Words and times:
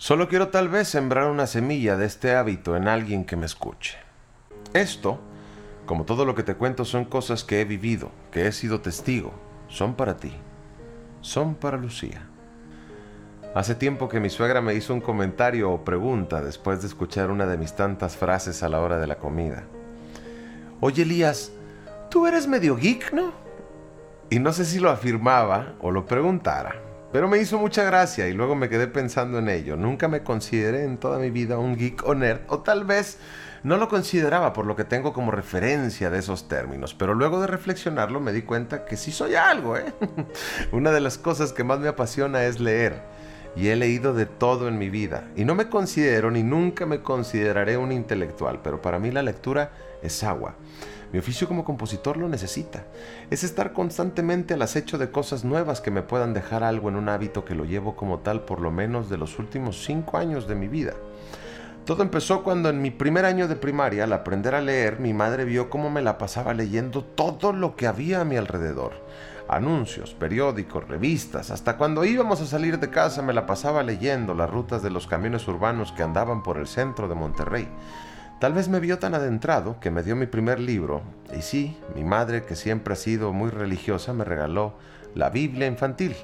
Solo 0.00 0.28
quiero 0.28 0.46
tal 0.48 0.68
vez 0.68 0.86
sembrar 0.86 1.28
una 1.28 1.48
semilla 1.48 1.96
de 1.96 2.06
este 2.06 2.36
hábito 2.36 2.76
en 2.76 2.86
alguien 2.86 3.24
que 3.24 3.34
me 3.34 3.46
escuche. 3.46 3.98
Esto, 4.72 5.18
como 5.86 6.04
todo 6.04 6.24
lo 6.24 6.36
que 6.36 6.44
te 6.44 6.54
cuento, 6.54 6.84
son 6.84 7.04
cosas 7.04 7.42
que 7.42 7.60
he 7.60 7.64
vivido, 7.64 8.12
que 8.30 8.46
he 8.46 8.52
sido 8.52 8.80
testigo, 8.80 9.32
son 9.66 9.96
para 9.96 10.16
ti, 10.16 10.32
son 11.20 11.56
para 11.56 11.76
Lucía. 11.76 12.28
Hace 13.56 13.74
tiempo 13.74 14.08
que 14.08 14.20
mi 14.20 14.30
suegra 14.30 14.60
me 14.60 14.74
hizo 14.74 14.94
un 14.94 15.00
comentario 15.00 15.72
o 15.72 15.84
pregunta 15.84 16.42
después 16.42 16.80
de 16.80 16.86
escuchar 16.86 17.32
una 17.32 17.46
de 17.46 17.58
mis 17.58 17.74
tantas 17.74 18.16
frases 18.16 18.62
a 18.62 18.68
la 18.68 18.80
hora 18.80 19.00
de 19.00 19.08
la 19.08 19.16
comida. 19.16 19.64
Oye 20.80 21.02
Elías, 21.02 21.50
tú 22.08 22.28
eres 22.28 22.46
medio 22.46 22.76
geek, 22.76 23.12
¿no? 23.12 23.32
Y 24.30 24.38
no 24.38 24.52
sé 24.52 24.64
si 24.64 24.78
lo 24.78 24.90
afirmaba 24.90 25.74
o 25.80 25.90
lo 25.90 26.06
preguntara, 26.06 26.76
pero 27.12 27.28
me 27.28 27.38
hizo 27.38 27.58
mucha 27.58 27.84
gracia 27.84 28.28
y 28.28 28.32
luego 28.32 28.54
me 28.54 28.68
quedé 28.68 28.86
pensando 28.86 29.38
en 29.38 29.48
ello. 29.48 29.76
Nunca 29.76 30.08
me 30.08 30.22
consideré 30.22 30.84
en 30.84 30.98
toda 30.98 31.18
mi 31.18 31.30
vida 31.30 31.58
un 31.58 31.76
geek 31.76 32.06
o 32.06 32.14
nerd, 32.14 32.40
o 32.48 32.60
tal 32.60 32.84
vez 32.84 33.18
no 33.62 33.76
lo 33.76 33.88
consideraba 33.88 34.52
por 34.52 34.66
lo 34.66 34.76
que 34.76 34.84
tengo 34.84 35.12
como 35.12 35.30
referencia 35.30 36.10
de 36.10 36.18
esos 36.18 36.48
términos, 36.48 36.94
pero 36.94 37.14
luego 37.14 37.40
de 37.40 37.46
reflexionarlo 37.46 38.20
me 38.20 38.32
di 38.32 38.42
cuenta 38.42 38.84
que 38.84 38.96
sí 38.96 39.10
soy 39.10 39.34
algo, 39.34 39.76
¿eh? 39.76 39.92
Una 40.72 40.90
de 40.90 41.00
las 41.00 41.18
cosas 41.18 41.52
que 41.52 41.64
más 41.64 41.80
me 41.80 41.88
apasiona 41.88 42.44
es 42.44 42.60
leer 42.60 43.02
y 43.56 43.68
he 43.68 43.76
leído 43.76 44.14
de 44.14 44.26
todo 44.26 44.68
en 44.68 44.78
mi 44.78 44.90
vida. 44.90 45.28
Y 45.34 45.44
no 45.44 45.54
me 45.54 45.68
considero 45.68 46.30
ni 46.30 46.42
nunca 46.42 46.86
me 46.86 47.00
consideraré 47.00 47.76
un 47.76 47.90
intelectual, 47.90 48.60
pero 48.62 48.80
para 48.80 48.98
mí 48.98 49.10
la 49.10 49.22
lectura 49.22 49.72
es 50.02 50.22
agua. 50.22 50.54
Mi 51.12 51.18
oficio 51.18 51.48
como 51.48 51.64
compositor 51.64 52.16
lo 52.16 52.28
necesita. 52.28 52.84
Es 53.30 53.44
estar 53.44 53.72
constantemente 53.72 54.54
al 54.54 54.62
acecho 54.62 54.98
de 54.98 55.10
cosas 55.10 55.44
nuevas 55.44 55.80
que 55.80 55.90
me 55.90 56.02
puedan 56.02 56.34
dejar 56.34 56.62
algo 56.62 56.88
en 56.88 56.96
un 56.96 57.08
hábito 57.08 57.44
que 57.44 57.54
lo 57.54 57.64
llevo 57.64 57.96
como 57.96 58.18
tal 58.18 58.42
por 58.42 58.60
lo 58.60 58.70
menos 58.70 59.08
de 59.08 59.18
los 59.18 59.38
últimos 59.38 59.84
cinco 59.84 60.18
años 60.18 60.46
de 60.46 60.54
mi 60.54 60.68
vida. 60.68 60.94
Todo 61.84 62.02
empezó 62.02 62.42
cuando 62.42 62.68
en 62.68 62.82
mi 62.82 62.90
primer 62.90 63.24
año 63.24 63.48
de 63.48 63.56
primaria, 63.56 64.04
al 64.04 64.12
aprender 64.12 64.54
a 64.54 64.60
leer, 64.60 65.00
mi 65.00 65.14
madre 65.14 65.46
vio 65.46 65.70
cómo 65.70 65.88
me 65.88 66.02
la 66.02 66.18
pasaba 66.18 66.52
leyendo 66.52 67.02
todo 67.02 67.52
lo 67.52 67.76
que 67.76 67.86
había 67.86 68.20
a 68.20 68.24
mi 68.24 68.36
alrededor 68.36 68.92
anuncios, 69.48 70.14
periódicos, 70.14 70.86
revistas. 70.86 71.50
Hasta 71.50 71.76
cuando 71.76 72.04
íbamos 72.04 72.40
a 72.40 72.46
salir 72.46 72.78
de 72.78 72.90
casa 72.90 73.22
me 73.22 73.32
la 73.32 73.46
pasaba 73.46 73.82
leyendo 73.82 74.34
las 74.34 74.50
rutas 74.50 74.82
de 74.82 74.90
los 74.90 75.06
camiones 75.06 75.48
urbanos 75.48 75.92
que 75.92 76.02
andaban 76.02 76.42
por 76.42 76.58
el 76.58 76.66
centro 76.66 77.08
de 77.08 77.14
Monterrey. 77.14 77.68
Tal 78.40 78.52
vez 78.52 78.68
me 78.68 78.78
vio 78.78 79.00
tan 79.00 79.16
adentrado 79.16 79.80
que 79.80 79.90
me 79.90 80.04
dio 80.04 80.14
mi 80.14 80.26
primer 80.26 80.60
libro, 80.60 81.02
y 81.36 81.42
sí, 81.42 81.76
mi 81.96 82.04
madre, 82.04 82.44
que 82.44 82.54
siempre 82.54 82.92
ha 82.92 82.96
sido 82.96 83.32
muy 83.32 83.50
religiosa, 83.50 84.12
me 84.12 84.24
regaló 84.24 84.74
la 85.16 85.28
Biblia 85.28 85.66
infantil, 85.66 86.14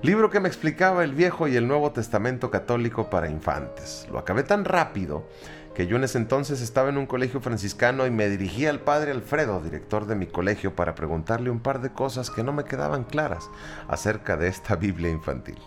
libro 0.00 0.30
que 0.30 0.38
me 0.38 0.46
explicaba 0.46 1.02
el 1.02 1.12
Viejo 1.12 1.48
y 1.48 1.56
el 1.56 1.66
Nuevo 1.66 1.90
Testamento 1.90 2.52
católico 2.52 3.10
para 3.10 3.28
infantes. 3.28 4.06
Lo 4.12 4.20
acabé 4.20 4.44
tan 4.44 4.64
rápido 4.64 5.26
que 5.74 5.88
yo 5.88 5.96
en 5.96 6.04
ese 6.04 6.18
entonces 6.18 6.60
estaba 6.60 6.88
en 6.88 6.98
un 6.98 7.06
colegio 7.06 7.40
franciscano 7.40 8.06
y 8.06 8.12
me 8.12 8.28
dirigí 8.28 8.66
al 8.66 8.78
padre 8.78 9.10
Alfredo, 9.10 9.60
director 9.60 10.06
de 10.06 10.14
mi 10.14 10.26
colegio, 10.26 10.76
para 10.76 10.94
preguntarle 10.94 11.50
un 11.50 11.58
par 11.58 11.80
de 11.80 11.90
cosas 11.90 12.30
que 12.30 12.44
no 12.44 12.52
me 12.52 12.62
quedaban 12.62 13.02
claras 13.02 13.50
acerca 13.88 14.36
de 14.36 14.46
esta 14.46 14.76
Biblia 14.76 15.10
infantil. 15.10 15.58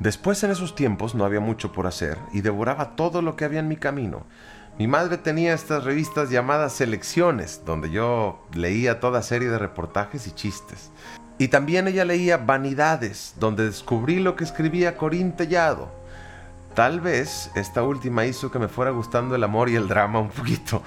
Después 0.00 0.42
en 0.42 0.50
esos 0.50 0.74
tiempos 0.74 1.14
no 1.14 1.24
había 1.24 1.38
mucho 1.38 1.70
por 1.70 1.86
hacer 1.86 2.18
y 2.32 2.40
devoraba 2.40 2.96
todo 2.96 3.22
lo 3.22 3.36
que 3.36 3.44
había 3.44 3.60
en 3.60 3.68
mi 3.68 3.76
camino. 3.76 4.26
Mi 4.82 4.88
madre 4.88 5.16
tenía 5.16 5.54
estas 5.54 5.84
revistas 5.84 6.28
llamadas 6.28 6.72
Selecciones, 6.72 7.62
donde 7.64 7.88
yo 7.92 8.44
leía 8.52 8.98
toda 8.98 9.22
serie 9.22 9.48
de 9.48 9.56
reportajes 9.56 10.26
y 10.26 10.32
chistes. 10.32 10.90
Y 11.38 11.46
también 11.46 11.86
ella 11.86 12.04
leía 12.04 12.38
Vanidades, 12.38 13.34
donde 13.38 13.64
descubrí 13.64 14.18
lo 14.18 14.34
que 14.34 14.42
escribía 14.42 14.96
Corín 14.96 15.36
Tellado, 15.36 15.92
Tal 16.74 17.00
vez 17.00 17.52
esta 17.54 17.84
última 17.84 18.26
hizo 18.26 18.50
que 18.50 18.58
me 18.58 18.66
fuera 18.66 18.90
gustando 18.90 19.36
el 19.36 19.44
amor 19.44 19.68
y 19.68 19.76
el 19.76 19.86
drama 19.86 20.18
un 20.18 20.30
poquito. 20.30 20.82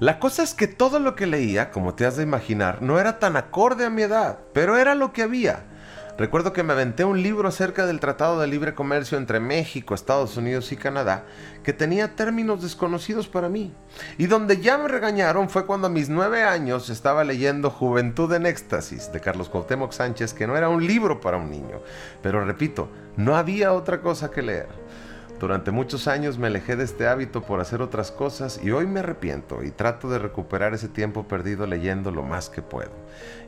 La 0.00 0.18
cosa 0.18 0.42
es 0.42 0.54
que 0.54 0.66
todo 0.66 0.98
lo 0.98 1.14
que 1.14 1.26
leía, 1.26 1.70
como 1.70 1.92
te 1.92 2.06
has 2.06 2.16
de 2.16 2.22
imaginar, 2.22 2.80
no 2.80 2.98
era 2.98 3.18
tan 3.18 3.36
acorde 3.36 3.84
a 3.84 3.90
mi 3.90 4.00
edad, 4.00 4.38
pero 4.54 4.78
era 4.78 4.94
lo 4.94 5.12
que 5.12 5.22
había. 5.22 5.64
Recuerdo 6.18 6.52
que 6.52 6.64
me 6.64 6.72
aventé 6.72 7.04
un 7.04 7.22
libro 7.22 7.46
acerca 7.46 7.86
del 7.86 8.00
Tratado 8.00 8.40
de 8.40 8.48
Libre 8.48 8.74
Comercio 8.74 9.16
entre 9.16 9.38
México, 9.38 9.94
Estados 9.94 10.36
Unidos 10.36 10.72
y 10.72 10.76
Canadá, 10.76 11.26
que 11.62 11.72
tenía 11.72 12.16
términos 12.16 12.60
desconocidos 12.60 13.28
para 13.28 13.48
mí. 13.48 13.72
Y 14.18 14.26
donde 14.26 14.60
ya 14.60 14.78
me 14.78 14.88
regañaron 14.88 15.48
fue 15.48 15.64
cuando 15.64 15.86
a 15.86 15.90
mis 15.90 16.08
nueve 16.08 16.42
años 16.42 16.90
estaba 16.90 17.22
leyendo 17.22 17.70
Juventud 17.70 18.32
en 18.32 18.46
Éxtasis 18.46 19.12
de 19.12 19.20
Carlos 19.20 19.48
Cuauhtémoc 19.48 19.92
Sánchez, 19.92 20.34
que 20.34 20.48
no 20.48 20.56
era 20.56 20.68
un 20.68 20.84
libro 20.84 21.20
para 21.20 21.36
un 21.36 21.52
niño. 21.52 21.82
Pero 22.20 22.44
repito, 22.44 22.88
no 23.16 23.36
había 23.36 23.72
otra 23.72 24.00
cosa 24.00 24.32
que 24.32 24.42
leer. 24.42 24.66
Durante 25.38 25.70
muchos 25.70 26.08
años 26.08 26.36
me 26.36 26.48
alejé 26.48 26.74
de 26.74 26.82
este 26.82 27.06
hábito 27.06 27.42
por 27.42 27.60
hacer 27.60 27.80
otras 27.80 28.10
cosas 28.10 28.58
y 28.60 28.72
hoy 28.72 28.88
me 28.88 29.00
arrepiento 29.00 29.62
y 29.62 29.70
trato 29.70 30.10
de 30.10 30.18
recuperar 30.18 30.74
ese 30.74 30.88
tiempo 30.88 31.28
perdido 31.28 31.64
leyendo 31.68 32.10
lo 32.10 32.24
más 32.24 32.50
que 32.50 32.60
puedo. 32.60 32.90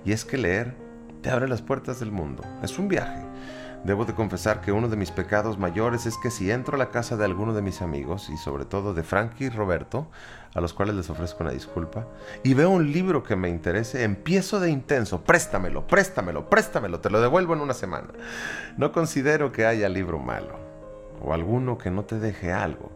Y 0.04 0.12
es 0.12 0.25
que 0.25 0.38
leer 0.38 0.89
te 1.22 1.31
abre 1.31 1.48
las 1.48 1.62
puertas 1.62 2.00
del 2.00 2.12
mundo. 2.12 2.42
Es 2.62 2.78
un 2.78 2.88
viaje. 2.88 3.25
Debo 3.84 4.04
de 4.04 4.14
confesar 4.14 4.60
que 4.60 4.72
uno 4.72 4.88
de 4.88 4.97
mis 4.97 5.10
pecados 5.10 5.58
mayores 5.58 6.04
es 6.04 6.19
que 6.19 6.31
si 6.31 6.50
entro 6.50 6.75
a 6.75 6.78
la 6.78 6.91
casa 6.91 7.16
de 7.16 7.25
alguno 7.25 7.54
de 7.54 7.62
mis 7.62 7.81
amigos, 7.81 8.28
y 8.28 8.36
sobre 8.36 8.66
todo 8.66 8.92
de 8.92 9.03
Frankie 9.03 9.47
y 9.47 9.48
Roberto, 9.48 10.10
a 10.54 10.60
los 10.60 10.75
cuales 10.75 10.94
les 10.97 11.09
ofrezco 11.09 11.42
una 11.42 11.53
disculpa, 11.53 12.06
y 12.42 12.53
veo 12.53 12.69
un 12.69 12.92
libro 12.92 13.22
que 13.22 13.36
me 13.36 13.48
interese, 13.48 14.04
empiezo 14.04 14.60
de 14.60 14.70
intenso, 14.70 15.22
préstamelo, 15.22 15.86
préstamelo, 15.86 16.50
préstamelo, 16.50 17.00
te 17.00 17.09
lo 17.09 17.22
devuelvo 17.22 17.54
en 17.54 17.60
una 17.60 17.72
semana. 17.72 18.09
No 18.76 18.92
considero 18.92 19.50
que 19.50 19.64
haya 19.64 19.88
libro 19.88 20.19
malo 20.19 20.59
o 21.22 21.32
alguno 21.32 21.78
que 21.78 21.91
no 21.91 22.04
te 22.04 22.19
deje 22.19 22.53
algo. 22.53 22.92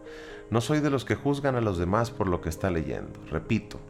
No 0.51 0.61
soy 0.61 0.81
de 0.81 0.91
los 0.91 1.07
que 1.07 1.15
juzgan 1.15 1.57
a 1.57 1.63
los 1.63 1.79
demás 1.79 2.11
por 2.11 2.29
lo 2.29 2.43
que 2.43 2.51
está 2.51 2.71
leyendo. 2.71 3.19
Repito, 3.31 3.81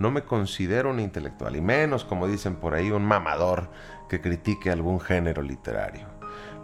no 0.00 0.10
me 0.10 0.22
considero 0.24 0.90
un 0.90 0.98
intelectual, 0.98 1.56
y 1.56 1.60
menos, 1.60 2.06
como 2.06 2.26
dicen 2.26 2.56
por 2.56 2.74
ahí, 2.74 2.90
un 2.90 3.04
mamador 3.04 3.68
que 4.08 4.22
critique 4.22 4.70
algún 4.70 4.98
género 4.98 5.42
literario. 5.42 6.06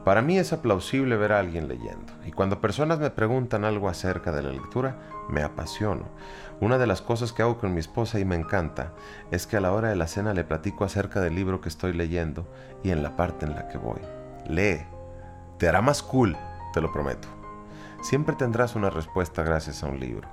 Para 0.07 0.23
mí 0.23 0.39
es 0.39 0.55
aplausible 0.55 1.17
ver 1.17 1.33
a 1.33 1.39
alguien 1.39 1.69
leyendo, 1.69 2.15
y 2.25 2.33
cuando 2.33 2.63
personas 2.63 2.99
me 2.99 3.11
preguntan 3.11 3.67
algo 3.67 3.91
acerca 3.91 4.33
de 4.33 4.43
la 4.43 4.53
lectura, 4.53 4.99
me 5.29 5.43
apasiono. 5.43 6.07
Una 6.61 6.79
de 6.79 6.87
las 6.87 7.03
cosas 7.03 7.35
que 7.35 7.43
hago 7.43 7.59
con 7.59 7.75
mi 7.75 7.81
esposa 7.81 8.19
y 8.19 8.25
me 8.25 8.37
encanta 8.37 8.95
es 9.31 9.47
que 9.47 9.59
a 9.59 9.61
la 9.61 9.73
hora 9.73 9.91
de 9.91 9.97
la 9.97 10.07
cena 10.07 10.33
le 10.33 10.45
platico 10.45 10.85
acerca 10.85 11.21
del 11.21 11.35
libro 11.35 11.61
que 11.61 11.69
estoy 11.69 11.93
leyendo 11.93 12.49
y 12.83 12.91
en 12.91 13.03
la 13.03 13.17
parte 13.17 13.45
en 13.45 13.55
la 13.55 13.69
que 13.69 13.77
voy. 13.77 14.01
Lee, 14.49 14.87
te 15.59 15.69
hará 15.69 15.83
más 15.83 16.03
cool 16.03 16.37
te 16.73 16.81
lo 16.81 16.93
prometo. 16.93 17.29
Siempre 18.03 18.35
tendrás 18.35 18.77
una 18.77 18.91
respuesta 18.91 19.43
gracias 19.43 19.83
a 19.83 19.89
un 19.89 19.99
libro, 19.99 20.29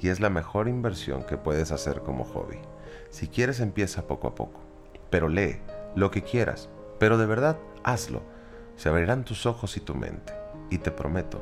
y 0.00 0.08
es 0.08 0.20
la 0.20 0.30
mejor 0.30 0.68
inversión 0.68 1.24
que 1.24 1.36
puedes 1.36 1.72
hacer 1.72 2.00
como 2.00 2.24
hobby. 2.24 2.58
Si 3.10 3.28
quieres 3.28 3.60
empieza 3.60 4.06
poco 4.06 4.28
a 4.28 4.34
poco, 4.34 4.60
pero 5.10 5.28
lee 5.28 5.60
lo 5.94 6.10
que 6.10 6.22
quieras, 6.22 6.68
pero 6.98 7.18
de 7.18 7.26
verdad 7.26 7.58
hazlo. 7.84 8.22
Se 8.76 8.88
abrirán 8.88 9.24
tus 9.24 9.46
ojos 9.46 9.76
y 9.76 9.80
tu 9.80 9.94
mente, 9.94 10.34
y 10.70 10.78
te 10.78 10.90
prometo 10.90 11.40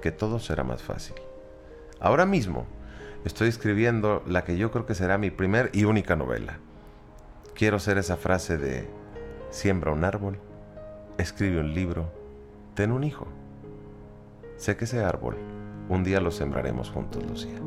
que 0.00 0.10
todo 0.10 0.40
será 0.40 0.64
más 0.64 0.82
fácil. 0.82 1.14
Ahora 2.00 2.26
mismo 2.26 2.66
estoy 3.24 3.48
escribiendo 3.48 4.22
la 4.26 4.42
que 4.42 4.56
yo 4.56 4.72
creo 4.72 4.84
que 4.84 4.96
será 4.96 5.16
mi 5.18 5.30
primer 5.30 5.70
y 5.72 5.84
única 5.84 6.16
novela. 6.16 6.58
Quiero 7.54 7.78
ser 7.78 7.98
esa 7.98 8.16
frase 8.16 8.58
de 8.58 8.88
siembra 9.50 9.92
un 9.92 10.02
árbol, 10.02 10.40
escribe 11.18 11.60
un 11.60 11.72
libro, 11.74 12.10
ten 12.74 12.90
un 12.90 13.04
hijo. 13.04 13.28
Sé 14.56 14.76
que 14.76 14.86
ese 14.86 15.04
árbol 15.04 15.36
un 15.88 16.02
día 16.04 16.20
lo 16.20 16.30
sembraremos 16.30 16.90
juntos, 16.90 17.24
Lucía. 17.24 17.60